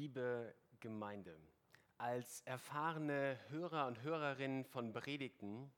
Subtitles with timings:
[0.00, 1.38] Liebe Gemeinde,
[1.98, 5.70] als erfahrene Hörer und Hörerinnen von Predigten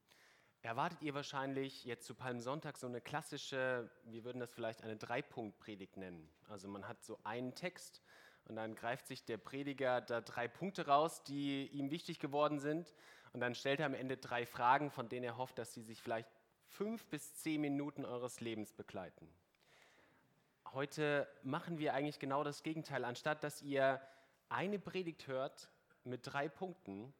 [0.61, 5.97] erwartet ihr wahrscheinlich jetzt zu Palmsonntag so eine klassische, wir würden das vielleicht eine Dreipunkt-Predigt
[5.97, 6.33] nennen.
[6.49, 8.01] Also man hat so einen Text
[8.45, 12.95] und dann greift sich der Prediger da drei Punkte raus, die ihm wichtig geworden sind
[13.33, 16.01] und dann stellt er am Ende drei Fragen, von denen er hofft, dass sie sich
[16.01, 16.31] vielleicht
[16.69, 19.29] fünf bis zehn Minuten eures Lebens begleiten.
[20.75, 23.05] Heute machen wir eigentlich genau das Gegenteil.
[23.05, 24.01] Anstatt dass ihr
[24.49, 25.71] eine Predigt hört
[26.05, 27.13] mit drei Punkten,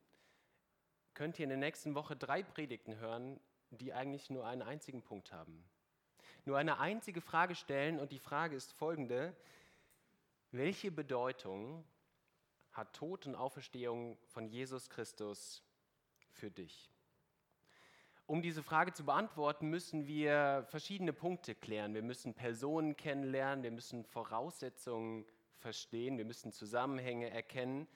[1.13, 3.39] könnt ihr in der nächsten Woche drei Predigten hören,
[3.69, 5.69] die eigentlich nur einen einzigen Punkt haben.
[6.47, 9.37] Nur eine einzige Frage stellen und die Frage ist folgende.
[10.51, 11.85] Welche Bedeutung
[12.71, 15.63] hat Tod und Auferstehung von Jesus Christus
[16.31, 16.92] für dich?
[18.27, 21.93] Um diese Frage zu beantworten, müssen wir verschiedene Punkte klären.
[21.95, 25.27] Wir müssen Personen kennenlernen, wir müssen Voraussetzungen
[25.59, 27.89] verstehen, wir müssen Zusammenhänge erkennen.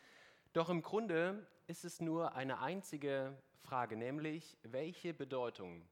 [0.52, 5.88] Doch im Grunde ist es nur eine einzige Frage, nämlich welche Bedeutung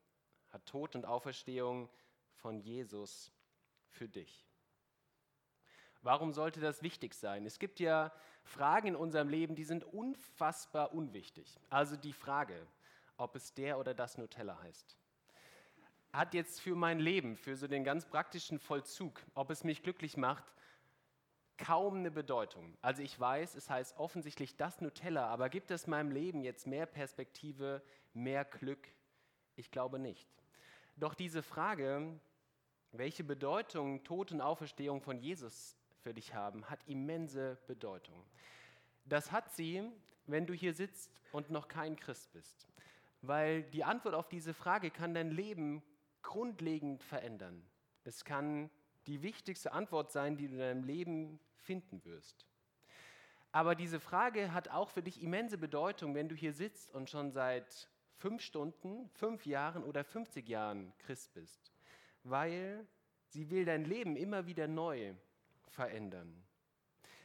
[0.51, 1.89] hat Tod und Auferstehung
[2.35, 3.33] von Jesus
[3.91, 4.47] für dich?
[6.03, 7.47] Warum sollte das wichtig sein?
[7.47, 11.59] Es gibt ja Fragen in unserem Leben, die sind unfassbar unwichtig.
[11.71, 12.67] Also die Frage,
[13.17, 14.97] ob es der oder das Nutella heißt.
[16.13, 20.17] Hat jetzt für mein Leben, für so den ganz praktischen Vollzug, ob es mich glücklich
[20.17, 20.45] macht,
[21.59, 22.77] kaum eine Bedeutung.
[22.83, 26.87] Also ich weiß, es heißt offensichtlich das Nutella, aber gibt es meinem Leben jetzt mehr
[26.87, 28.89] Perspektive, mehr Glück?
[29.57, 30.29] Ich glaube nicht.
[30.97, 32.19] Doch diese Frage,
[32.93, 38.25] welche Bedeutung Tod und Auferstehung von Jesus für dich haben, hat immense Bedeutung.
[39.05, 39.83] Das hat sie,
[40.27, 42.69] wenn du hier sitzt und noch kein Christ bist
[43.27, 45.83] weil die Antwort auf diese Frage kann dein Leben
[46.23, 47.65] grundlegend verändern.
[48.05, 48.71] Es kann
[49.07, 52.47] die wichtigste Antwort sein, die du in deinem Leben finden wirst.
[53.53, 57.31] Aber diese Frage hat auch für dich immense Bedeutung, wenn du hier sitzt und schon
[57.31, 61.73] seit fünf Stunden, fünf Jahren oder 50 Jahren Christ bist,
[62.25, 62.87] weil
[63.29, 65.15] sie will dein Leben immer wieder neu
[65.69, 66.43] verändern.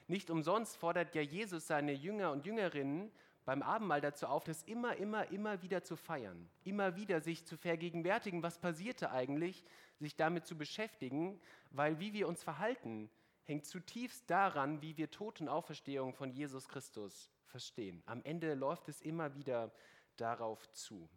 [0.07, 3.11] Nicht umsonst fordert ja Jesus seine Jünger und Jüngerinnen
[3.49, 7.57] beim Abendmahl dazu auf, das immer, immer, immer wieder zu feiern, immer wieder sich zu
[7.57, 9.65] vergegenwärtigen, was passierte eigentlich,
[9.97, 13.09] sich damit zu beschäftigen, weil wie wir uns verhalten,
[13.45, 18.03] hängt zutiefst daran, wie wir Tod und Auferstehung von Jesus Christus verstehen.
[18.05, 19.73] Am Ende läuft es immer wieder
[20.15, 21.09] darauf zu.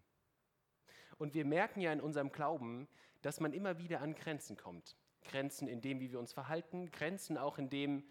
[1.18, 2.88] Und wir merken ja in unserem Glauben,
[3.20, 4.96] dass man immer wieder an Grenzen kommt.
[5.20, 8.02] Grenzen in dem, wie wir uns verhalten, Grenzen auch in dem,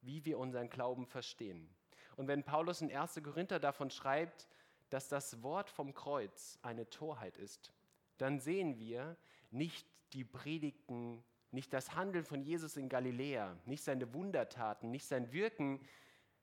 [0.00, 1.72] wie wir unseren Glauben verstehen.
[2.16, 3.20] Und wenn Paulus in 1.
[3.22, 4.48] Korinther davon schreibt,
[4.90, 7.72] dass das Wort vom Kreuz eine Torheit ist,
[8.18, 9.16] dann sehen wir
[9.50, 15.32] nicht die Predigten, nicht das Handeln von Jesus in Galiläa, nicht seine Wundertaten, nicht sein
[15.32, 15.80] Wirken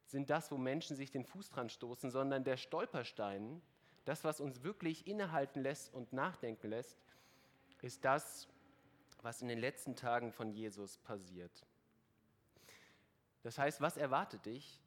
[0.06, 3.62] sind das, wo Menschen sich den Fuß dran stoßen, sondern der Stolperstein,
[4.04, 6.98] das, was uns wirklich innehalten lässt und nachdenken lässt,
[7.82, 8.50] ist das,
[9.22, 11.66] was in den letzten Tagen von Jesus passiert.
[13.44, 14.82] Das heißt, was erwartet dich?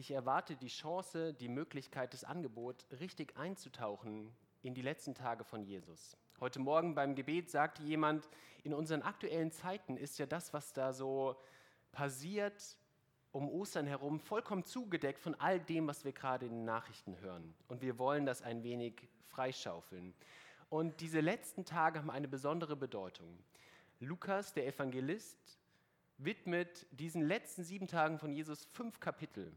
[0.00, 5.62] Dich erwartet die Chance, die Möglichkeit, das Angebot, richtig einzutauchen in die letzten Tage von
[5.62, 6.16] Jesus.
[6.40, 8.26] Heute Morgen beim Gebet sagte jemand,
[8.64, 11.36] in unseren aktuellen Zeiten ist ja das, was da so
[11.92, 12.78] passiert
[13.32, 17.52] um Ostern herum, vollkommen zugedeckt von all dem, was wir gerade in den Nachrichten hören.
[17.68, 20.14] Und wir wollen das ein wenig freischaufeln.
[20.70, 23.38] Und diese letzten Tage haben eine besondere Bedeutung.
[23.98, 25.58] Lukas, der Evangelist,
[26.16, 29.52] widmet diesen letzten sieben Tagen von Jesus fünf Kapitel.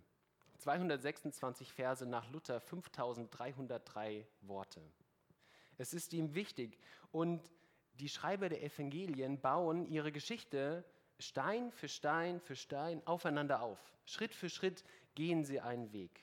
[0.63, 4.81] 226 Verse nach Luther, 5303 Worte.
[5.77, 6.79] Es ist ihm wichtig
[7.11, 7.41] und
[7.95, 10.85] die Schreiber der Evangelien bauen ihre Geschichte
[11.19, 13.77] Stein für Stein für Stein aufeinander auf.
[14.05, 14.85] Schritt für Schritt
[15.15, 16.21] gehen sie einen Weg.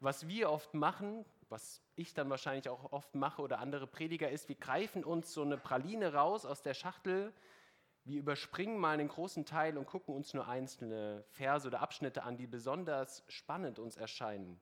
[0.00, 4.48] Was wir oft machen, was ich dann wahrscheinlich auch oft mache oder andere Prediger, ist,
[4.48, 7.30] wir greifen uns so eine Praline raus aus der Schachtel,
[8.10, 12.36] wir überspringen mal einen großen Teil und gucken uns nur einzelne Verse oder Abschnitte an,
[12.36, 14.60] die besonders spannend uns erscheinen.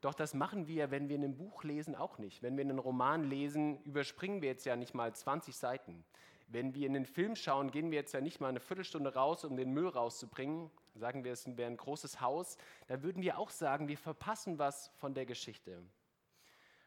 [0.00, 2.42] Doch das machen wir, wenn wir in einem Buch lesen, auch nicht.
[2.42, 6.04] Wenn wir einen Roman lesen, überspringen wir jetzt ja nicht mal 20 Seiten.
[6.48, 9.44] Wenn wir in den Film schauen, gehen wir jetzt ja nicht mal eine Viertelstunde raus,
[9.44, 10.70] um den Müll rauszubringen.
[10.94, 12.58] Sagen wir, es wäre ein großes Haus.
[12.88, 15.80] Da würden wir auch sagen, wir verpassen was von der Geschichte.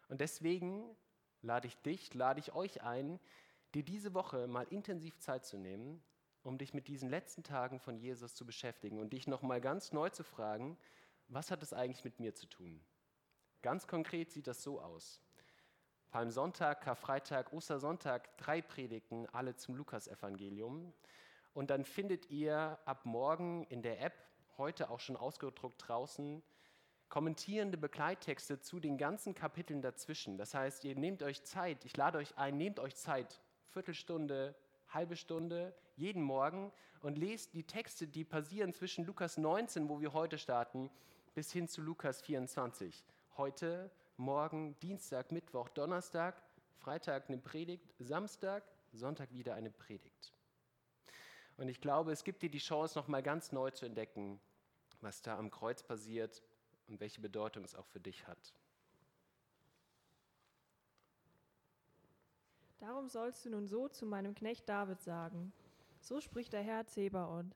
[0.10, 0.84] Und deswegen
[1.42, 3.20] lade ich dich, lade ich euch ein,
[3.74, 6.04] dir diese Woche mal intensiv Zeit zu nehmen,
[6.44, 10.10] um dich mit diesen letzten Tagen von Jesus zu beschäftigen und dich nochmal ganz neu
[10.10, 10.78] zu fragen,
[11.28, 12.84] was hat es eigentlich mit mir zu tun?
[13.62, 15.22] Ganz konkret sieht das so aus.
[16.10, 20.94] Palmsonntag, Karfreitag, Ostersonntag, drei Predigten, alle zum Lukasevangelium.
[21.54, 24.14] Und dann findet ihr ab morgen in der App
[24.58, 26.44] heute auch schon ausgedruckt draußen,
[27.08, 30.38] kommentierende Begleittexte zu den ganzen Kapiteln dazwischen.
[30.38, 33.42] Das heißt, ihr nehmt euch Zeit, ich lade euch ein, nehmt euch Zeit,
[33.72, 34.54] Viertelstunde,
[34.90, 36.72] halbe Stunde, jeden Morgen
[37.02, 40.90] und lest die Texte, die passieren zwischen Lukas 19, wo wir heute starten,
[41.34, 43.06] bis hin zu Lukas 24.
[43.38, 46.42] Heute, morgen, Dienstag, Mittwoch, Donnerstag,
[46.80, 50.34] Freitag eine Predigt, Samstag, Sonntag wieder eine Predigt.
[51.56, 54.42] Und ich glaube, es gibt dir die Chance, nochmal ganz neu zu entdecken,
[55.00, 56.42] was da am Kreuz passiert
[56.88, 58.54] und welche Bedeutung es auch für dich hat.
[62.82, 65.54] Darum sollst du nun so zu meinem Knecht David sagen.
[66.00, 67.56] So spricht der Herr Zebaoth.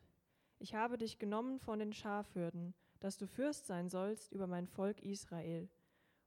[0.59, 5.01] Ich habe dich genommen von den Schafhürden, dass du Fürst sein sollst über mein Volk
[5.01, 5.67] Israel,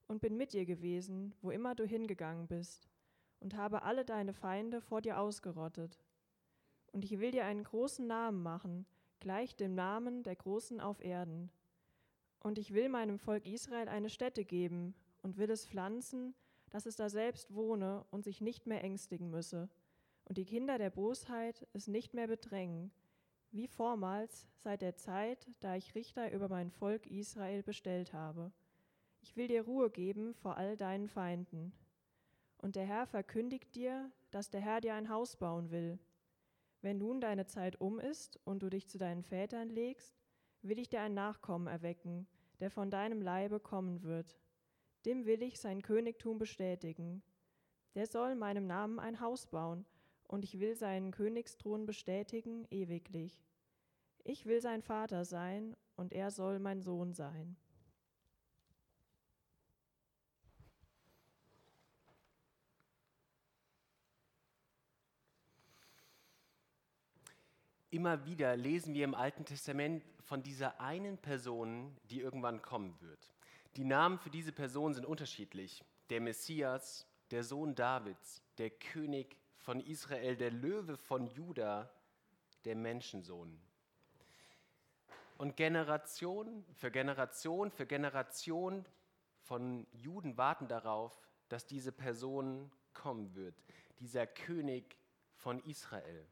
[0.09, 2.89] und bin mit dir gewesen, wo immer du hingegangen bist,
[3.39, 6.03] und habe alle deine Feinde vor dir ausgerottet.
[6.91, 8.85] Und ich will dir einen großen Namen machen,
[9.21, 11.53] gleich dem Namen der Großen auf Erden,
[12.41, 16.35] und ich will meinem Volk Israel eine Stätte geben und will es pflanzen,
[16.71, 19.69] dass es da selbst wohne und sich nicht mehr ängstigen müsse,
[20.25, 22.91] und die Kinder der Bosheit es nicht mehr bedrängen,
[23.51, 28.53] wie vormals seit der Zeit, da ich Richter über mein Volk Israel bestellt habe.
[29.23, 31.73] Ich will dir Ruhe geben vor all deinen Feinden.
[32.59, 35.99] Und der Herr verkündigt dir, dass der Herr dir ein Haus bauen will.
[36.83, 40.15] Wenn nun deine Zeit um ist und du dich zu deinen Vätern legst,
[40.63, 42.27] will ich dir ein Nachkommen erwecken,
[42.61, 44.39] der von deinem Leibe kommen wird.
[45.09, 47.23] Dem will ich sein Königtum bestätigen.
[47.95, 49.87] Der soll meinem Namen ein Haus bauen,
[50.25, 53.43] und ich will seinen Königsthron bestätigen ewiglich.
[54.25, 57.57] Ich will sein Vater sein, und er soll mein Sohn sein.
[67.89, 73.38] Immer wieder lesen wir im Alten Testament von dieser einen Person, die irgendwann kommen wird.
[73.79, 75.85] Die Namen für diese Person sind unterschiedlich.
[76.11, 81.89] Der Messias, der Sohn Davids, der König von Israel, der Löwe von Juda,
[82.65, 83.57] der Menschensohn.
[85.37, 88.85] Und Generation für Generation für Generation
[89.45, 91.17] von Juden warten darauf,
[91.49, 93.55] dass diese Person kommen wird,
[94.01, 94.97] dieser König
[95.37, 96.27] von Israel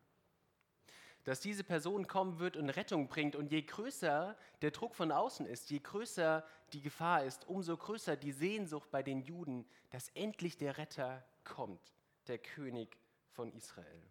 [1.26, 3.34] dass diese Person kommen wird und Rettung bringt.
[3.34, 8.17] Und je größer der Druck von außen ist, je größer die Gefahr ist, umso größer
[8.17, 11.93] die Sehnsucht bei den Juden, dass endlich der Retter kommt,
[12.28, 12.96] der König
[13.32, 14.02] von Israel.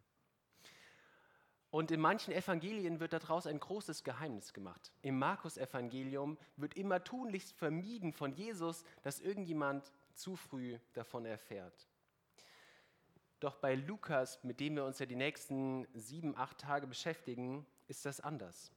[1.71, 4.91] Und in manchen Evangelien wird daraus ein großes Geheimnis gemacht.
[5.01, 11.87] Im Markus-Evangelium wird immer tunlichst vermieden von Jesus, dass irgendjemand zu früh davon erfährt.
[13.39, 18.05] Doch bei Lukas, mit dem wir uns ja die nächsten sieben, acht Tage beschäftigen, ist
[18.05, 18.71] das anders.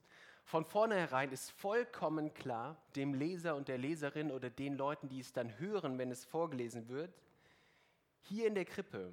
[0.44, 5.32] Von vornherein ist vollkommen klar dem Leser und der Leserin oder den Leuten, die es
[5.32, 7.14] dann hören, wenn es vorgelesen wird,
[8.22, 9.12] hier in der Krippe,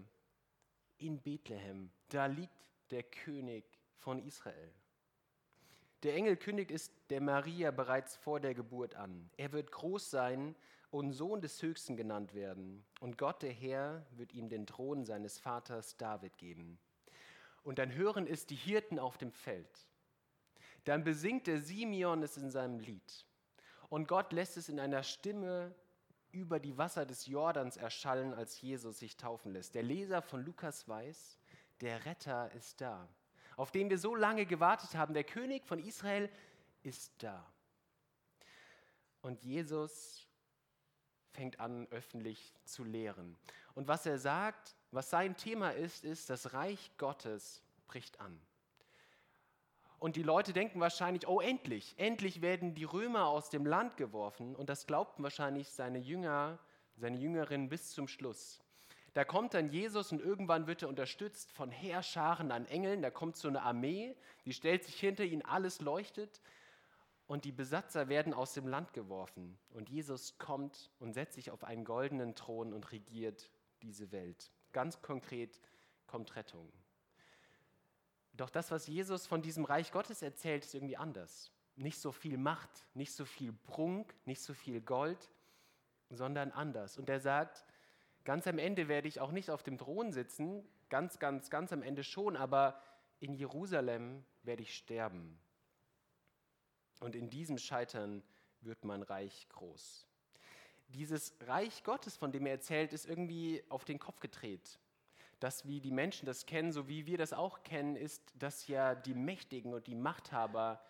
[0.98, 2.54] in Bethlehem, da liegt
[2.90, 3.66] der König
[3.98, 4.72] von Israel.
[6.04, 9.30] Der Engel kündigt es der Maria bereits vor der Geburt an.
[9.38, 10.56] Er wird groß sein
[10.92, 12.86] und Sohn des Höchsten genannt werden.
[13.00, 16.80] Und Gott, der Herr, wird ihm den Thron seines Vaters David geben.
[17.64, 19.88] Und dann hören es die Hirten auf dem Feld.
[20.86, 23.26] Dann besingt der Simeon es in seinem Lied.
[23.90, 25.74] Und Gott lässt es in einer Stimme
[26.32, 29.74] über die Wasser des Jordans erschallen, als Jesus sich taufen lässt.
[29.74, 31.40] Der Leser von Lukas weiß,
[31.82, 33.08] der Retter ist da,
[33.56, 35.14] auf den wir so lange gewartet haben.
[35.14, 36.30] Der König von Israel
[36.84, 37.46] ist da.
[39.22, 40.28] Und Jesus
[41.36, 43.38] fängt an, öffentlich zu lehren.
[43.76, 48.40] Und was er sagt, was sein Thema ist, ist, das Reich Gottes bricht an.
[50.00, 54.56] Und die Leute denken wahrscheinlich, oh endlich, endlich werden die Römer aus dem Land geworfen.
[54.56, 56.60] Und das glaubten wahrscheinlich seine Jünger,
[56.96, 58.62] seine Jüngerinnen bis zum Schluss.
[59.14, 63.02] Da kommt dann Jesus und irgendwann wird er unterstützt von Heerscharen an Engeln.
[63.02, 64.16] Da kommt so eine Armee,
[64.46, 66.42] die stellt sich hinter ihn, alles leuchtet
[67.28, 69.58] und die Besatzer werden aus dem Land geworfen.
[69.70, 73.50] Und Jesus kommt und setzt sich auf einen goldenen Thron und regiert
[73.82, 74.52] diese Welt.
[74.72, 75.60] Ganz konkret
[76.08, 76.72] kommt Rettung.
[78.34, 81.52] Doch das, was Jesus von diesem Reich Gottes erzählt, ist irgendwie anders.
[81.78, 85.32] Nicht so viel Macht, nicht so viel Prunk, nicht so viel Gold,
[86.10, 86.98] sondern anders.
[86.98, 87.66] Und er sagt,
[88.24, 91.82] ganz am Ende werde ich auch nicht auf dem Thron sitzen, ganz, ganz, ganz am
[91.82, 92.80] Ende schon, aber
[93.20, 95.40] in Jerusalem werde ich sterben.
[97.00, 98.24] Und in diesem Scheitern
[98.62, 100.08] wird mein Reich groß.
[100.90, 104.80] Dieses Reich Gottes, von dem er erzählt, ist irgendwie auf den Kopf gedreht.
[105.40, 108.96] Das, wie die Menschen das kennen, so wie wir das auch kennen, ist, dass ja
[108.96, 110.82] die Mächtigen und die Machthaber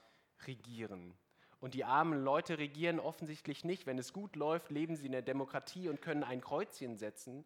[0.45, 1.15] regieren.
[1.59, 3.87] Und die armen Leute regieren offensichtlich nicht.
[3.87, 7.45] Wenn es gut läuft, leben sie in der Demokratie und können ein Kreuzchen setzen.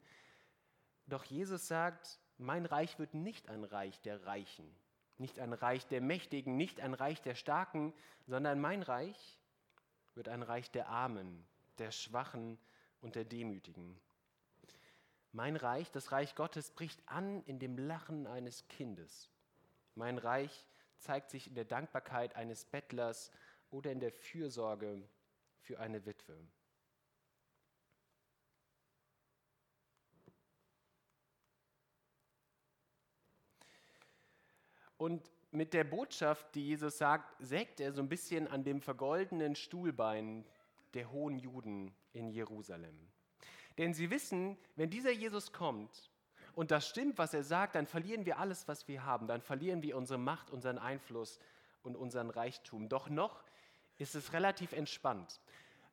[1.08, 4.70] Doch Jesus sagt, mein Reich wird nicht ein Reich der Reichen,
[5.20, 7.94] nicht ein Reich der Mächtigen, nicht ein Reich der Starken,
[8.28, 9.40] sondern mein Reich
[10.16, 11.46] wird ein Reich der Armen,
[11.78, 12.58] der Schwachen
[13.02, 14.00] und der Demütigen.
[15.32, 19.30] Mein Reich, das Reich Gottes, bricht an in dem Lachen eines Kindes.
[19.96, 20.66] Mein Reich
[20.98, 23.32] zeigt sich in der Dankbarkeit eines Bettlers
[23.70, 25.08] oder in der Fürsorge
[25.60, 26.36] für eine Witwe.
[35.00, 39.56] Und mit der Botschaft, die Jesus sagt, sägt er so ein bisschen an dem vergoldenen
[39.56, 40.46] Stuhlbein
[40.94, 43.08] der hohen Juden in Jerusalem.
[43.78, 46.12] Denn sie wissen, wenn dieser Jesus kommt
[46.54, 49.26] und das stimmt, was er sagt, dann verlieren wir alles, was wir haben.
[49.26, 51.40] Dann verlieren wir unsere Macht, unseren Einfluss
[51.82, 52.90] und unseren Reichtum.
[52.90, 53.46] Doch noch
[53.98, 55.40] ist es relativ entspannt,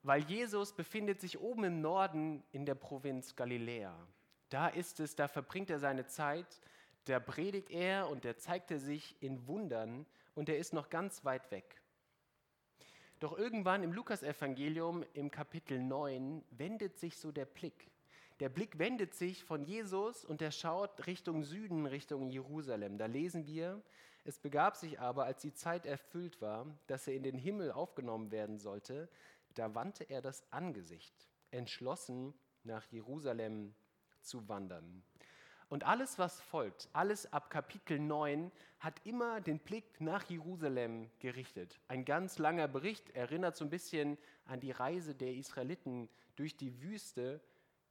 [0.02, 3.96] weil Jesus befindet sich oben im Norden in der Provinz Galiläa.
[4.48, 6.60] Da ist es, da verbringt er seine Zeit,
[7.06, 11.24] da predigt er und da zeigt er sich in Wundern und er ist noch ganz
[11.24, 11.80] weit weg.
[13.20, 17.90] Doch irgendwann im Lukasevangelium im Kapitel 9 wendet sich so der Blick.
[18.40, 22.98] Der Blick wendet sich von Jesus und er schaut Richtung Süden, Richtung Jerusalem.
[22.98, 23.82] Da lesen wir,
[24.24, 28.30] es begab sich aber, als die Zeit erfüllt war, dass er in den Himmel aufgenommen
[28.30, 29.08] werden sollte,
[29.54, 31.14] da wandte er das Angesicht,
[31.50, 32.34] entschlossen
[32.64, 33.74] nach Jerusalem
[34.20, 35.02] zu wandern.
[35.68, 41.80] Und alles, was folgt, alles ab Kapitel 9, hat immer den Blick nach Jerusalem gerichtet.
[41.88, 46.82] Ein ganz langer Bericht erinnert so ein bisschen an die Reise der Israeliten durch die
[46.82, 47.40] Wüste.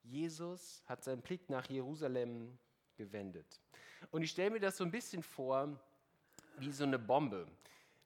[0.04, 2.58] Jesus hat seinen Blick nach Jerusalem
[2.96, 3.60] gewendet.
[4.12, 5.78] Und ich stelle mir das so ein bisschen vor
[6.60, 7.46] wie so eine Bombe.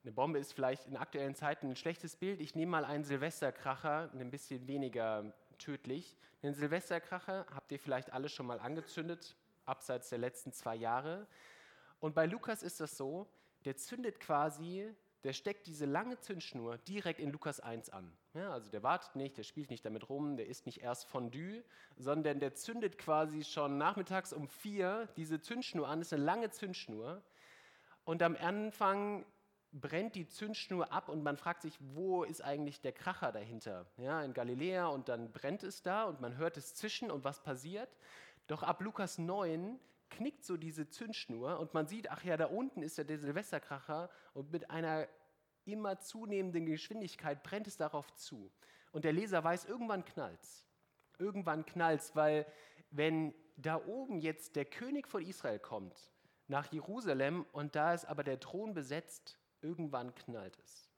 [0.03, 2.39] Eine Bombe ist vielleicht in aktuellen Zeiten ein schlechtes Bild.
[2.39, 6.15] Ich nehme mal einen Silvesterkracher, ein bisschen weniger tödlich.
[6.41, 9.35] Den Silvesterkracher habt ihr vielleicht alle schon mal angezündet
[9.69, 11.27] abseits der letzten zwei Jahre.
[11.99, 13.27] Und bei Lukas ist das so,
[13.65, 18.11] der zündet quasi, der steckt diese lange Zündschnur direkt in Lukas 1 an.
[18.33, 21.63] Ja, also der wartet nicht, der spielt nicht damit rum, der isst nicht erst Fondue,
[21.97, 26.51] sondern der zündet quasi schon nachmittags um vier diese Zündschnur an, das ist eine lange
[26.51, 27.21] Zündschnur.
[28.05, 29.25] Und am Anfang
[29.71, 33.85] brennt die Zündschnur ab und man fragt sich, wo ist eigentlich der Kracher dahinter?
[33.97, 37.43] Ja, in Galiläa und dann brennt es da und man hört es zischen und was
[37.43, 37.89] passiert?
[38.49, 39.79] Doch ab Lukas 9
[40.09, 44.09] knickt so diese Zündschnur und man sieht, ach ja, da unten ist ja der Silvesterkracher
[44.33, 45.07] und mit einer
[45.65, 48.51] immer zunehmenden Geschwindigkeit brennt es darauf zu.
[48.91, 50.65] Und der Leser weiß, irgendwann knallt's.
[51.19, 52.47] Irgendwann knallt's, weil
[52.89, 56.11] wenn da oben jetzt der König von Israel kommt
[56.47, 60.89] nach Jerusalem und da ist aber der Thron besetzt, irgendwann knallt es.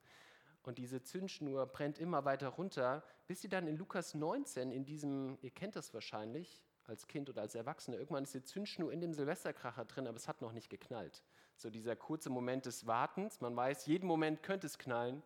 [0.64, 5.38] Und diese Zündschnur brennt immer weiter runter, bis sie dann in Lukas 19, in diesem,
[5.42, 7.98] ihr kennt das wahrscheinlich, als Kind oder als Erwachsener.
[7.98, 11.24] Irgendwann ist die Zündschnur in dem Silvesterkracher drin, aber es hat noch nicht geknallt.
[11.56, 15.22] So dieser kurze Moment des Wartens, man weiß, jeden Moment könnte es knallen.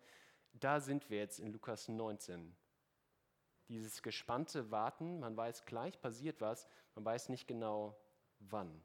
[0.54, 2.56] Da sind wir jetzt in Lukas 19.
[3.68, 7.98] Dieses gespannte Warten, man weiß gleich passiert was, man weiß nicht genau
[8.40, 8.84] wann.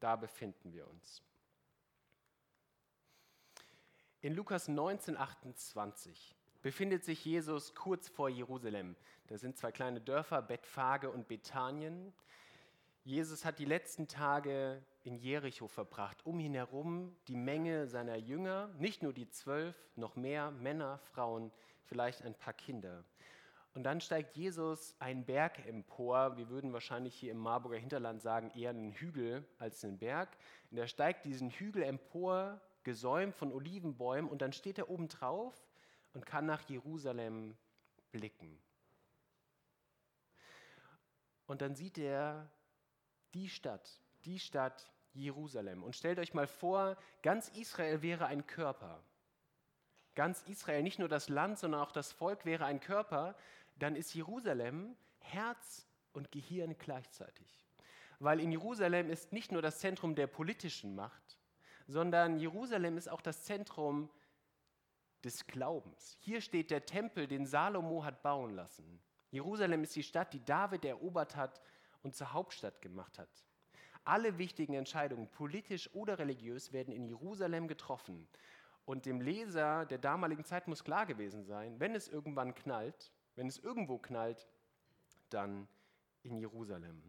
[0.00, 1.22] Da befinden wir uns.
[4.20, 8.96] In Lukas 19, 28 befindet sich Jesus kurz vor Jerusalem.
[9.26, 12.12] Da sind zwei kleine Dörfer, Bethphage und Bethanien.
[13.04, 16.24] Jesus hat die letzten Tage in Jericho verbracht.
[16.24, 21.50] Um ihn herum die Menge seiner Jünger, nicht nur die zwölf, noch mehr Männer, Frauen,
[21.84, 23.04] vielleicht ein paar Kinder.
[23.74, 26.36] Und dann steigt Jesus einen Berg empor.
[26.36, 30.28] Wir würden wahrscheinlich hier im Marburger Hinterland sagen, eher einen Hügel als einen Berg.
[30.70, 34.30] Und er steigt diesen Hügel empor, gesäumt von Olivenbäumen.
[34.30, 35.54] Und dann steht er oben drauf
[36.14, 37.56] und kann nach Jerusalem
[38.10, 38.58] blicken.
[41.46, 42.50] Und dann sieht er
[43.34, 45.82] die Stadt, die Stadt Jerusalem.
[45.82, 49.02] Und stellt euch mal vor, ganz Israel wäre ein Körper.
[50.14, 53.34] Ganz Israel, nicht nur das Land, sondern auch das Volk wäre ein Körper.
[53.76, 57.66] Dann ist Jerusalem Herz und Gehirn gleichzeitig.
[58.18, 61.38] Weil in Jerusalem ist nicht nur das Zentrum der politischen Macht,
[61.86, 64.10] sondern Jerusalem ist auch das Zentrum
[65.24, 66.16] des Glaubens.
[66.20, 69.00] Hier steht der Tempel, den Salomo hat bauen lassen.
[69.30, 71.60] Jerusalem ist die Stadt, die David erobert hat
[72.02, 73.30] und zur Hauptstadt gemacht hat.
[74.04, 78.28] Alle wichtigen Entscheidungen, politisch oder religiös, werden in Jerusalem getroffen.
[78.84, 83.46] Und dem Leser der damaligen Zeit muss klar gewesen sein, wenn es irgendwann knallt, wenn
[83.46, 84.48] es irgendwo knallt,
[85.30, 85.68] dann
[86.22, 87.02] in Jerusalem.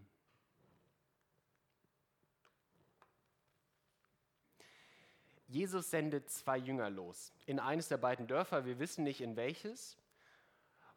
[5.54, 10.00] Jesus sendet zwei Jünger los in eines der beiden Dörfer, wir wissen nicht in welches.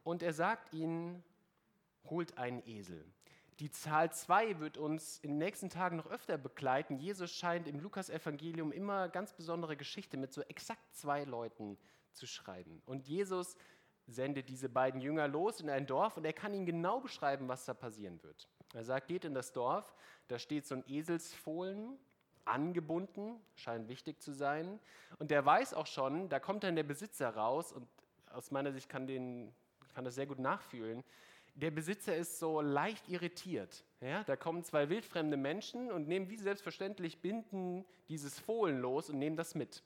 [0.03, 1.23] Und er sagt ihnen,
[2.09, 3.05] holt einen Esel.
[3.59, 6.97] Die Zahl 2 wird uns in den nächsten Tagen noch öfter begleiten.
[6.97, 11.77] Jesus scheint im Lukas-Evangelium immer ganz besondere Geschichte mit so exakt zwei Leuten
[12.13, 12.81] zu schreiben.
[12.87, 13.59] Und Jesus
[14.07, 17.67] sendet diese beiden Jünger los in ein Dorf und er kann ihnen genau beschreiben, was
[17.67, 18.49] da passieren wird.
[18.73, 19.95] Er sagt, geht in das Dorf,
[20.29, 21.99] da steht so ein Eselsfohlen,
[22.47, 24.79] angebunden, scheint wichtig zu sein.
[25.19, 27.87] Und der weiß auch schon, da kommt dann der Besitzer raus und
[28.31, 29.53] aus meiner Sicht kann, den,
[29.95, 31.05] kann das sehr gut nachfühlen.
[31.55, 33.85] Der Besitzer ist so leicht irritiert.
[34.01, 39.19] Ja, da kommen zwei wildfremde Menschen und nehmen wie selbstverständlich Binden dieses Fohlen los und
[39.19, 39.83] nehmen das mit.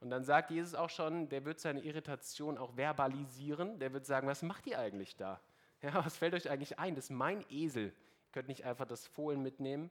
[0.00, 3.78] Und dann sagt Jesus auch schon, der wird seine Irritation auch verbalisieren.
[3.80, 5.40] Der wird sagen, was macht ihr eigentlich da?
[5.82, 6.94] Ja, was fällt euch eigentlich ein?
[6.94, 7.86] Das ist mein Esel.
[7.86, 9.90] Ihr könnt nicht einfach das Fohlen mitnehmen.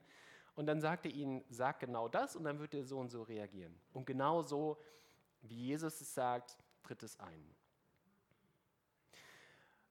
[0.54, 3.22] Und dann sagt er ihnen, sag genau das und dann wird er so und so
[3.22, 3.74] reagieren.
[3.92, 4.78] Und genau so,
[5.42, 7.54] wie Jesus es sagt, tritt es ein.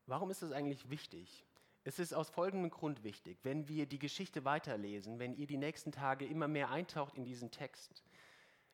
[0.05, 1.45] Warum ist das eigentlich wichtig?
[1.83, 3.39] Es ist aus folgendem Grund wichtig.
[3.43, 7.51] Wenn wir die Geschichte weiterlesen, wenn ihr die nächsten Tage immer mehr eintaucht in diesen
[7.51, 8.03] Text,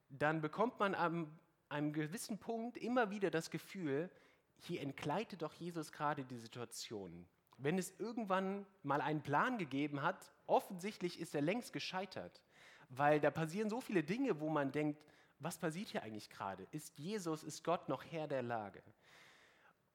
[0.10, 1.32] dann bekommt man an
[1.70, 4.10] einem gewissen Punkt immer wieder das Gefühl,
[4.58, 7.26] hier entgleitet doch Jesus gerade die Situation.
[7.58, 12.42] Wenn es irgendwann mal einen Plan gegeben hat, offensichtlich ist er längst gescheitert,
[12.90, 15.02] weil da passieren so viele Dinge, wo man denkt,
[15.40, 16.68] was passiert hier eigentlich gerade?
[16.72, 18.82] Ist Jesus, ist Gott noch Herr der Lage?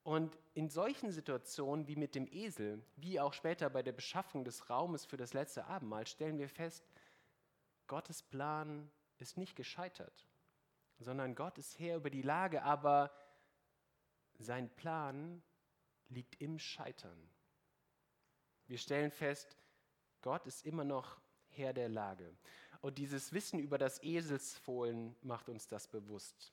[0.02, 4.71] Und in solchen Situationen wie mit dem Esel, wie auch später bei der Beschaffung des
[4.71, 6.85] Raumes für das letzte Abendmahl, stellen wir fest,
[7.87, 10.26] Gottes Plan ist nicht gescheitert,
[10.99, 13.12] sondern Gott ist Herr über die Lage, aber
[14.38, 15.43] sein Plan
[16.09, 17.31] liegt im Scheitern.
[18.71, 19.57] Wir stellen fest,
[20.23, 21.17] Gott ist immer noch
[21.49, 22.33] Herr der Lage.
[22.81, 26.53] Und dieses Wissen über das Eselsfohlen macht uns das bewusst.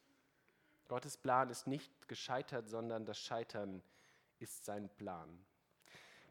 [0.88, 3.84] Gottes Plan ist nicht gescheitert, sondern das Scheitern
[4.40, 5.46] ist sein Plan.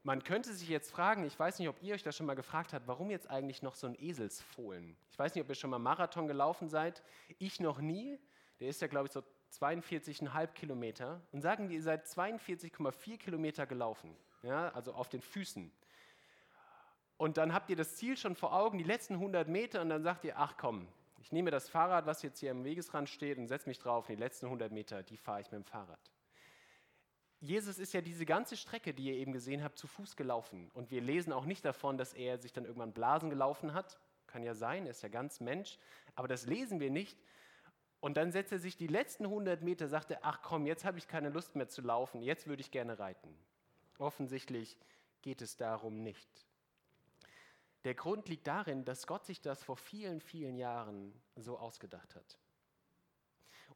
[0.02, 2.72] Man könnte sich jetzt fragen, ich weiß nicht, ob ihr euch das schon mal gefragt
[2.72, 4.96] habt, warum jetzt eigentlich noch so ein Eselsfohlen?
[5.12, 7.04] Ich weiß nicht, ob ihr schon mal Marathon gelaufen seid.
[7.38, 8.18] Ich noch nie.
[8.58, 11.22] Der ist ja, glaube ich, so 42,5 Kilometer.
[11.30, 14.16] Und sagen die, ihr seid 42,4 Kilometer gelaufen.
[14.42, 15.72] Ja, also auf den Füßen.
[17.18, 20.02] Und dann habt ihr das Ziel schon vor Augen, die letzten 100 Meter, und dann
[20.02, 20.86] sagt ihr, ach komm,
[21.20, 24.16] ich nehme das Fahrrad, was jetzt hier am Wegesrand steht, und setze mich drauf, und
[24.16, 25.98] die letzten 100 Meter, die fahre ich mit dem Fahrrad.
[27.40, 30.70] Jesus ist ja diese ganze Strecke, die ihr eben gesehen habt, zu Fuß gelaufen.
[30.72, 33.98] Und wir lesen auch nicht davon, dass er sich dann irgendwann Blasen gelaufen hat.
[34.26, 35.78] Kann ja sein, er ist ja ganz Mensch.
[36.14, 37.18] Aber das lesen wir nicht.
[38.00, 40.98] Und dann setzt er sich die letzten 100 Meter, sagt er, ach komm, jetzt habe
[40.98, 43.36] ich keine Lust mehr zu laufen, jetzt würde ich gerne reiten.
[43.98, 44.78] Offensichtlich
[45.22, 46.45] geht es darum nicht.
[47.86, 52.36] Der Grund liegt darin, dass Gott sich das vor vielen, vielen Jahren so ausgedacht hat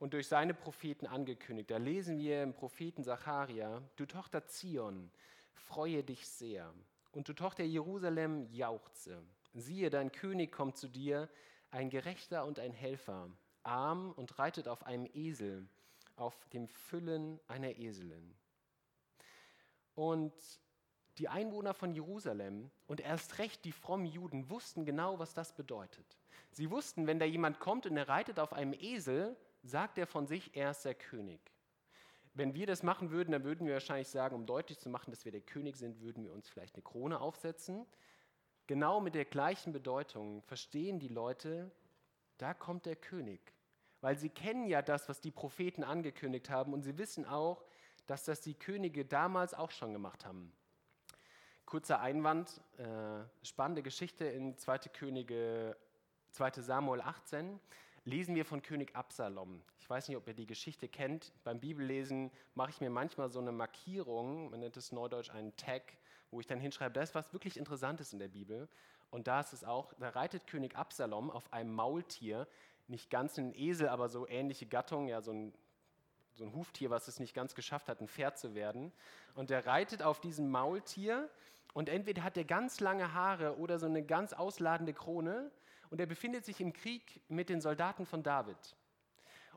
[0.01, 1.71] und durch seine Propheten angekündigt.
[1.71, 5.13] Da lesen wir im Propheten Zacharia, du Tochter Zion,
[5.55, 6.75] freue dich sehr.
[7.13, 9.23] Und du Tochter Jerusalem, jauchze.
[9.55, 11.29] Siehe, dein König kommt zu dir,
[11.71, 13.31] ein Gerechter und ein Helfer,
[13.63, 15.69] arm und reitet auf einem Esel,
[16.17, 18.35] auf dem Füllen einer Eselin.
[19.95, 20.35] Und
[21.21, 26.17] die Einwohner von Jerusalem und erst recht die frommen Juden wussten genau, was das bedeutet.
[26.51, 30.27] Sie wussten, wenn da jemand kommt und er reitet auf einem Esel, sagt er von
[30.27, 31.39] sich, er ist der König.
[32.33, 35.27] Wenn wir das machen würden, dann würden wir wahrscheinlich sagen, um deutlich zu machen, dass
[35.27, 37.85] wir der König sind, würden wir uns vielleicht eine Krone aufsetzen.
[38.67, 41.71] Genau mit der gleichen Bedeutung verstehen die Leute,
[42.39, 43.53] da kommt der König.
[44.01, 47.63] Weil sie kennen ja das, was die Propheten angekündigt haben und sie wissen auch,
[48.07, 50.55] dass das die Könige damals auch schon gemacht haben.
[51.71, 54.89] Kurzer Einwand, äh, spannende Geschichte in 2.
[54.93, 55.77] Könige,
[56.33, 56.63] 2.
[56.63, 57.61] Samuel 18
[58.05, 59.63] lesen wir von König Absalom.
[59.79, 61.33] Ich weiß nicht, ob ihr die Geschichte kennt.
[61.45, 65.83] Beim Bibellesen mache ich mir manchmal so eine Markierung, man nennt es neudeutsch einen Tag,
[66.33, 68.69] wo ich dann hinschreibe, da ist was wirklich Interessantes in der Bibel.
[69.11, 72.49] Und da ist es auch, da reitet König Absalom auf einem Maultier,
[72.89, 75.55] nicht ganz ein Esel, aber so ähnliche Gattung, ja, so ein,
[76.35, 78.91] so ein Huftier, was es nicht ganz geschafft hat, ein Pferd zu werden.
[79.37, 81.31] Und der reitet auf diesem Maultier
[81.75, 85.51] und entweder hat er ganz lange Haare oder so eine ganz ausladende Krone
[85.91, 88.77] und er befindet sich im Krieg mit den Soldaten von David.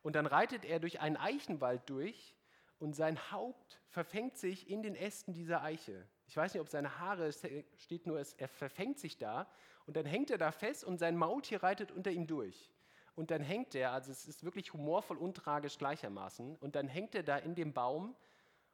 [0.02, 2.36] Und dann reitet er durch einen Eichenwald durch
[2.80, 6.06] und sein Haupt verfängt sich in den Ästen dieser Eiche.
[6.28, 7.41] Ich weiß nicht, ob seine Haare, es
[7.78, 9.47] steht nur, er verfängt sich da
[9.86, 12.71] und dann hängt er da fest und sein Maultier reitet unter ihm durch.
[13.15, 17.13] Und dann hängt er, also es ist wirklich humorvoll und tragisch gleichermaßen, und dann hängt
[17.13, 18.15] er da in dem Baum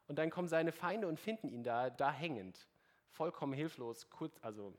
[0.06, 2.69] und dann kommen seine Feinde und finden ihn da, da hängend.
[3.10, 4.74] Vollkommen hilflos, kurz, also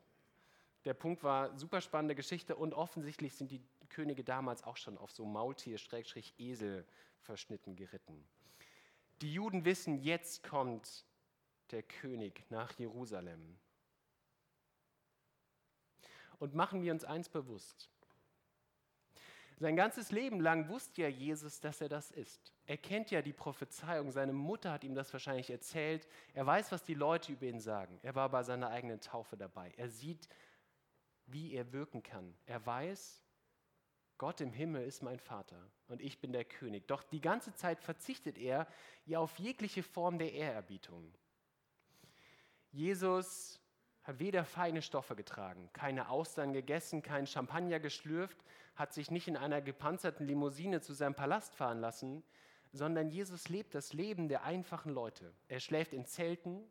[0.85, 5.11] der Punkt war, super spannende Geschichte und offensichtlich sind die Könige damals auch schon auf
[5.11, 6.87] so Maultier, Schrägstrich, Esel
[7.19, 8.27] verschnitten geritten.
[9.21, 11.05] Die Juden wissen, jetzt kommt
[11.69, 13.57] der König nach Jerusalem.
[16.39, 17.89] Und machen wir uns eins bewusst.
[19.61, 22.51] Sein ganzes Leben lang wusste ja Jesus, dass er das ist.
[22.65, 24.09] Er kennt ja die Prophezeiung.
[24.09, 26.07] Seine Mutter hat ihm das wahrscheinlich erzählt.
[26.33, 27.99] Er weiß, was die Leute über ihn sagen.
[28.01, 29.71] Er war bei seiner eigenen Taufe dabei.
[29.77, 30.27] Er sieht,
[31.27, 32.33] wie er wirken kann.
[32.47, 33.23] Er weiß,
[34.17, 36.87] Gott im Himmel ist mein Vater und ich bin der König.
[36.87, 38.65] Doch die ganze Zeit verzichtet er
[39.05, 41.13] ja auf jegliche Form der Ehrerbietung.
[42.71, 43.60] Jesus
[44.03, 48.37] hat weder feine Stoffe getragen, keine Austern gegessen, kein Champagner geschlürft,
[48.75, 52.23] hat sich nicht in einer gepanzerten Limousine zu seinem Palast fahren lassen,
[52.73, 55.33] sondern Jesus lebt das Leben der einfachen Leute.
[55.47, 56.63] Er schläft in Zelten,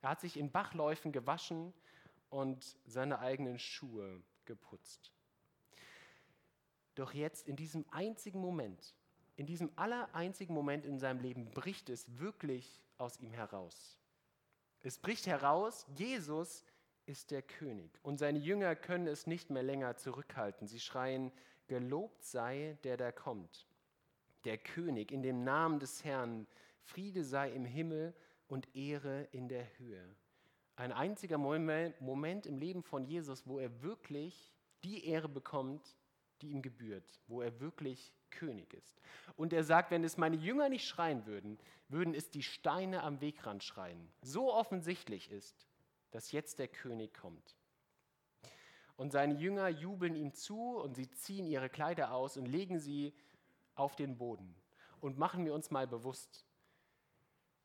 [0.00, 1.72] er hat sich in Bachläufen gewaschen
[2.30, 5.12] und seine eigenen Schuhe geputzt.
[6.94, 8.94] Doch jetzt in diesem einzigen Moment,
[9.36, 13.98] in diesem allereinzigen Moment in seinem Leben bricht es wirklich aus ihm heraus.
[14.80, 16.64] Es bricht heraus, Jesus
[17.06, 17.98] ist der König.
[18.02, 20.66] Und seine Jünger können es nicht mehr länger zurückhalten.
[20.66, 21.32] Sie schreien,
[21.68, 23.66] gelobt sei der, der kommt.
[24.44, 26.46] Der König in dem Namen des Herrn,
[26.82, 28.14] Friede sei im Himmel
[28.48, 30.04] und Ehre in der Höhe.
[30.76, 34.52] Ein einziger Moment im Leben von Jesus, wo er wirklich
[34.84, 35.96] die Ehre bekommt,
[36.40, 39.00] die ihm gebührt, wo er wirklich König ist.
[39.36, 43.20] Und er sagt, wenn es meine Jünger nicht schreien würden, würden es die Steine am
[43.20, 44.08] Wegrand schreien.
[44.22, 45.68] So offensichtlich ist,
[46.12, 47.56] dass jetzt der König kommt.
[48.96, 53.12] Und seine Jünger jubeln ihm zu und sie ziehen ihre Kleider aus und legen sie
[53.74, 54.54] auf den Boden.
[55.00, 56.46] Und machen wir uns mal bewusst,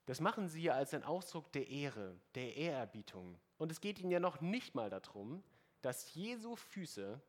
[0.07, 3.37] das machen sie als ein Ausdruck der Ehre, der Ehrerbietung.
[3.57, 5.43] Und es geht ihnen ja noch nicht mal darum,
[5.81, 7.21] dass Jesu Füße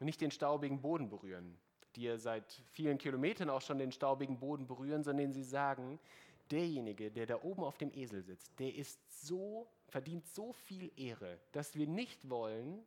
[0.00, 1.58] nicht den staubigen Boden berühren,
[1.96, 5.98] die ja seit vielen Kilometern auch schon den staubigen Boden berühren, sondern sie sagen,
[6.50, 11.38] derjenige, der da oben auf dem Esel sitzt, der ist so verdient so viel Ehre,
[11.52, 12.84] dass wir nicht wollen,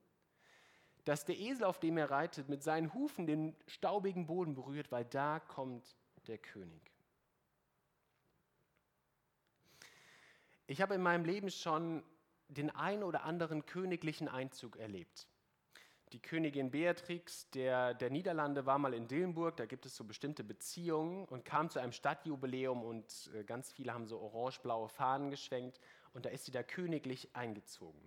[1.05, 5.05] dass der Esel, auf dem er reitet, mit seinen Hufen den staubigen Boden berührt, weil
[5.05, 5.95] da kommt
[6.27, 6.91] der König.
[10.65, 12.03] Ich habe in meinem Leben schon
[12.47, 15.27] den ein oder anderen königlichen Einzug erlebt.
[16.13, 20.43] Die Königin Beatrix der, der Niederlande war mal in Dillenburg, da gibt es so bestimmte
[20.43, 25.79] Beziehungen und kam zu einem Stadtjubiläum und äh, ganz viele haben so orange-blaue Fahnen geschwenkt
[26.13, 28.01] und da ist sie da königlich eingezogen.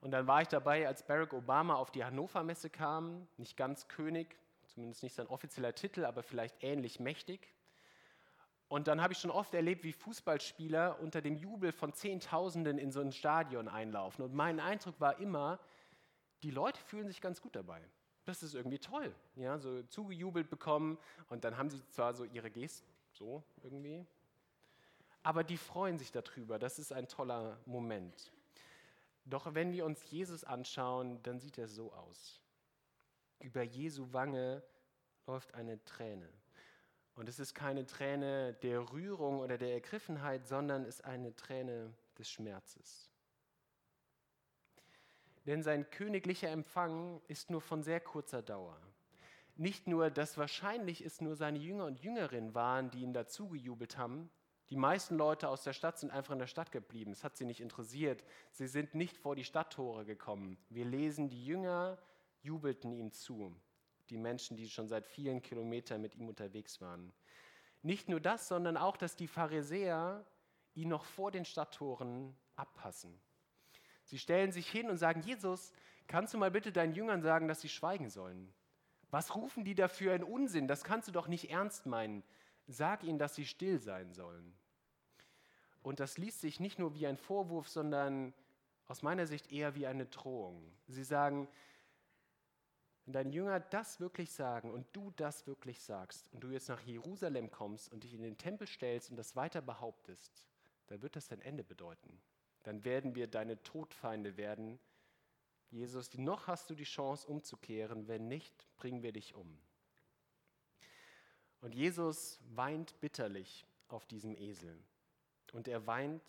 [0.00, 3.86] Und dann war ich dabei, als Barack Obama auf die Hannover Messe kam, nicht ganz
[3.88, 7.52] König, zumindest nicht sein offizieller Titel, aber vielleicht ähnlich mächtig.
[8.68, 12.90] Und dann habe ich schon oft erlebt, wie Fußballspieler unter dem Jubel von Zehntausenden in
[12.90, 14.24] so ein Stadion einlaufen.
[14.24, 15.60] Und mein Eindruck war immer,
[16.42, 17.80] die Leute fühlen sich ganz gut dabei.
[18.24, 20.96] Das ist irgendwie toll, ja, so zugejubelt bekommen
[21.28, 24.06] und dann haben sie zwar so ihre Geste, so irgendwie,
[25.22, 26.58] aber die freuen sich darüber.
[26.58, 28.32] Das ist ein toller Moment.
[29.24, 32.40] Doch wenn wir uns Jesus anschauen, dann sieht er so aus.
[33.38, 34.62] Über Jesu Wange
[35.26, 36.28] läuft eine Träne.
[37.14, 41.92] Und es ist keine Träne der Rührung oder der Ergriffenheit, sondern es ist eine Träne
[42.18, 43.10] des Schmerzes.
[45.46, 48.80] Denn sein königlicher Empfang ist nur von sehr kurzer Dauer.
[49.56, 54.30] Nicht nur, dass wahrscheinlich es nur seine Jünger und Jüngerinnen waren, die ihn dazugejubelt haben,
[54.72, 57.12] die meisten Leute aus der Stadt sind einfach in der Stadt geblieben.
[57.12, 58.24] Es hat sie nicht interessiert.
[58.52, 60.56] Sie sind nicht vor die Stadttore gekommen.
[60.70, 61.98] Wir lesen, die Jünger
[62.40, 63.54] jubelten ihm zu.
[64.08, 67.12] Die Menschen, die schon seit vielen Kilometern mit ihm unterwegs waren.
[67.82, 70.24] Nicht nur das, sondern auch, dass die Pharisäer
[70.72, 73.20] ihn noch vor den Stadttoren abpassen.
[74.04, 75.74] Sie stellen sich hin und sagen, Jesus,
[76.06, 78.50] kannst du mal bitte deinen Jüngern sagen, dass sie schweigen sollen?
[79.10, 80.66] Was rufen die dafür einen Unsinn?
[80.66, 82.22] Das kannst du doch nicht ernst meinen.
[82.68, 84.54] Sag ihnen, dass sie still sein sollen.
[85.82, 88.32] Und das liest sich nicht nur wie ein Vorwurf, sondern
[88.86, 90.72] aus meiner Sicht eher wie eine Drohung.
[90.86, 91.48] Sie sagen,
[93.04, 96.80] wenn deine Jünger das wirklich sagen und du das wirklich sagst und du jetzt nach
[96.82, 100.46] Jerusalem kommst und dich in den Tempel stellst und das weiter behauptest,
[100.86, 102.20] dann wird das dein Ende bedeuten.
[102.62, 104.78] Dann werden wir deine Todfeinde werden.
[105.70, 109.58] Jesus, noch hast du die Chance umzukehren, wenn nicht, bringen wir dich um.
[111.60, 114.78] Und Jesus weint bitterlich auf diesem Esel
[115.52, 116.22] und er weint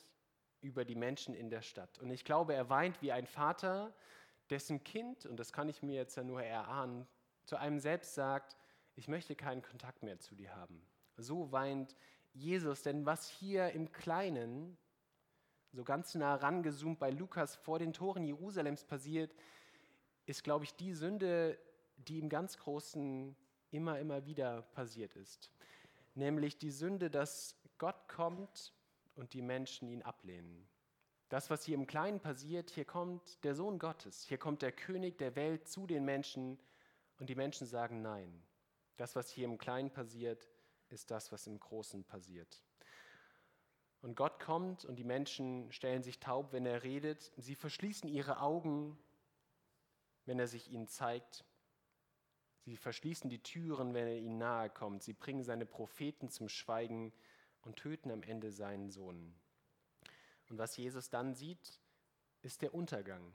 [0.62, 2.00] über die Menschen in der Stadt.
[2.00, 3.94] Und ich glaube, er weint wie ein Vater,
[4.50, 7.08] dessen Kind, und das kann ich mir jetzt ja nur erahnen,
[7.46, 8.58] zu einem selbst sagt,
[8.96, 10.82] ich möchte keinen Kontakt mehr zu dir haben.
[11.18, 11.96] So weint
[12.34, 14.78] Jesus, denn was hier im Kleinen,
[15.72, 19.34] so ganz nah rangezoomt bei Lukas vor den Toren Jerusalems passiert,
[20.26, 21.60] ist, glaube ich, die Sünde,
[21.98, 23.36] die im ganz Großen
[23.72, 25.52] immer, immer wieder passiert ist.
[26.16, 28.74] Nämlich die Sünde, dass Gott kommt
[29.16, 30.68] und die Menschen ihn ablehnen.
[31.30, 35.18] Das, was hier im Kleinen passiert, hier kommt der Sohn Gottes, hier kommt der König
[35.18, 36.60] der Welt zu den Menschen
[37.18, 38.44] und die Menschen sagen Nein.
[38.98, 40.48] Das, was hier im Kleinen passiert,
[40.90, 42.62] ist das, was im Großen passiert.
[44.02, 47.32] Und Gott kommt und die Menschen stellen sich taub, wenn er redet.
[47.38, 48.98] Sie verschließen ihre Augen,
[50.26, 51.46] wenn er sich ihnen zeigt.
[52.60, 55.04] Sie verschließen die Türen, wenn er ihnen nahe kommt.
[55.04, 57.14] Sie bringen seine Propheten zum Schweigen
[57.64, 59.34] und töten am Ende seinen Sohn.
[60.50, 61.80] Und was Jesus dann sieht,
[62.42, 63.34] ist der Untergang.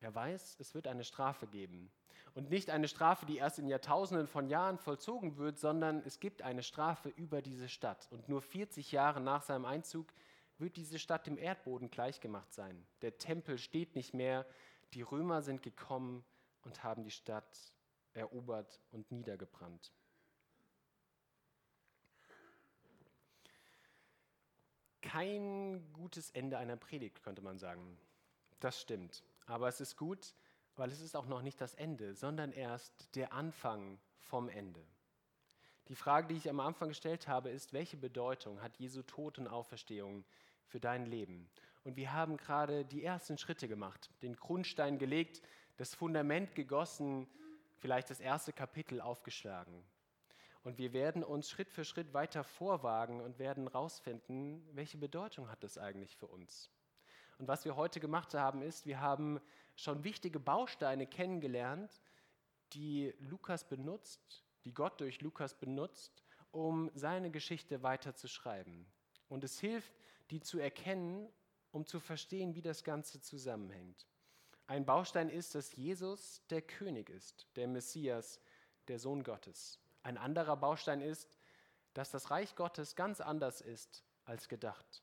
[0.00, 1.90] Er weiß, es wird eine Strafe geben.
[2.34, 6.42] Und nicht eine Strafe, die erst in Jahrtausenden von Jahren vollzogen wird, sondern es gibt
[6.42, 8.08] eine Strafe über diese Stadt.
[8.10, 10.12] Und nur 40 Jahre nach seinem Einzug
[10.58, 12.86] wird diese Stadt dem Erdboden gleichgemacht sein.
[13.02, 14.46] Der Tempel steht nicht mehr,
[14.94, 16.24] die Römer sind gekommen
[16.62, 17.74] und haben die Stadt
[18.12, 19.92] erobert und niedergebrannt.
[25.02, 27.98] Kein gutes Ende einer Predigt, könnte man sagen.
[28.60, 29.22] Das stimmt.
[29.46, 30.34] Aber es ist gut,
[30.76, 34.82] weil es ist auch noch nicht das Ende, sondern erst der Anfang vom Ende.
[35.88, 39.48] Die Frage, die ich am Anfang gestellt habe, ist, welche Bedeutung hat Jesu Tod und
[39.48, 40.24] Auferstehung
[40.64, 41.50] für dein Leben?
[41.84, 45.42] Und wir haben gerade die ersten Schritte gemacht, den Grundstein gelegt,
[45.76, 47.26] das Fundament gegossen,
[47.76, 49.84] vielleicht das erste Kapitel aufgeschlagen.
[50.62, 55.64] Und wir werden uns Schritt für Schritt weiter vorwagen und werden herausfinden, welche Bedeutung hat
[55.64, 56.70] das eigentlich für uns.
[57.38, 59.40] Und was wir heute gemacht haben, ist, wir haben
[59.74, 62.00] schon wichtige Bausteine kennengelernt,
[62.72, 66.22] die Lukas benutzt, die Gott durch Lukas benutzt,
[66.52, 68.86] um seine Geschichte weiterzuschreiben.
[69.28, 69.92] Und es hilft,
[70.30, 71.28] die zu erkennen,
[71.72, 74.06] um zu verstehen, wie das Ganze zusammenhängt.
[74.66, 78.40] Ein Baustein ist, dass Jesus der König ist, der Messias,
[78.86, 79.81] der Sohn Gottes.
[80.02, 81.38] Ein anderer Baustein ist,
[81.94, 85.02] dass das Reich Gottes ganz anders ist als gedacht.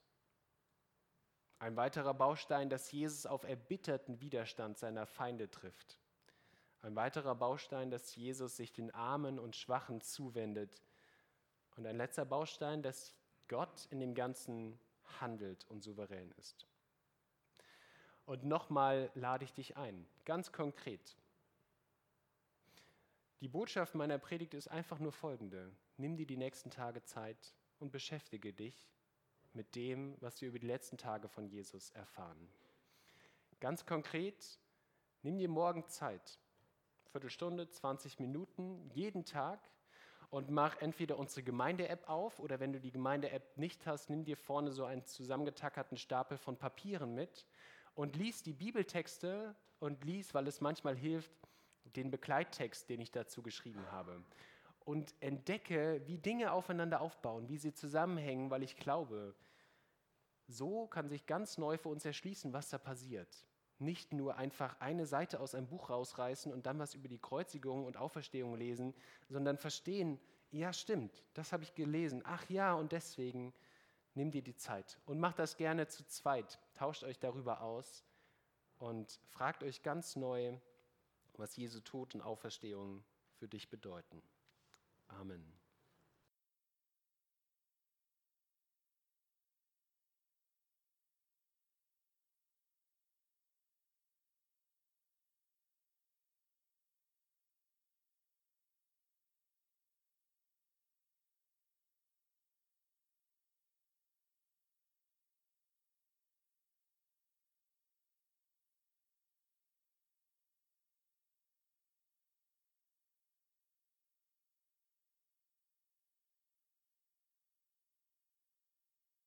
[1.60, 6.00] Ein weiterer Baustein, dass Jesus auf erbitterten Widerstand seiner Feinde trifft.
[6.82, 10.82] Ein weiterer Baustein, dass Jesus sich den Armen und Schwachen zuwendet.
[11.76, 13.14] Und ein letzter Baustein, dass
[13.50, 14.80] Gott in dem Ganzen
[15.20, 16.66] handelt und souverän ist.
[18.26, 21.18] Und nochmal lade ich dich ein, ganz konkret.
[23.41, 25.71] Die Botschaft meiner Predigt ist einfach nur folgende.
[25.95, 28.91] Nimm dir die nächsten Tage Zeit und beschäftige dich
[29.54, 32.49] mit dem, was wir über die letzten Tage von Jesus erfahren.
[33.62, 34.60] Ganz konkret,
[35.21, 36.38] nimm dir morgen Zeit,
[37.12, 39.62] Viertelstunde, 20 Minuten, jeden Tag
[40.30, 44.36] und mach entweder unsere Gemeinde-App auf oder wenn du die Gemeinde-App nicht hast, nimm dir
[44.36, 47.47] vorne so einen zusammengetackerten Stapel von Papieren mit
[47.95, 51.32] und lies die Bibeltexte und lies, weil es manchmal hilft,
[51.95, 54.23] den Begleittext, den ich dazu geschrieben habe
[54.89, 59.36] und entdecke, wie Dinge aufeinander aufbauen, wie sie zusammenhängen, weil ich glaube,
[60.47, 63.45] so kann sich ganz neu für uns erschließen, was da passiert.
[63.78, 67.86] Nicht nur einfach eine Seite aus einem Buch rausreißen und dann was über die Kreuzigung
[67.86, 68.95] und Auferstehung lesen,
[69.30, 72.23] sondern verstehen, ja stimmt, das habe ich gelesen.
[72.25, 73.54] Ach ja, und deswegen
[74.15, 76.60] nimm dir die Zeit und macht das gerne zu zweit.
[76.73, 78.04] Tauscht euch darüber aus
[78.80, 80.58] und fragt euch ganz neu,
[81.39, 83.04] was Jesu Tod und Auferstehung
[83.36, 84.21] für dich bedeuten.
[85.08, 85.59] Amen.